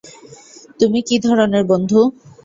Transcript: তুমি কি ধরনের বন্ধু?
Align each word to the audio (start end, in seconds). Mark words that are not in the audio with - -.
তুমি 0.79 0.99
কি 1.07 1.15
ধরনের 1.25 1.63
বন্ধু? 1.71 1.99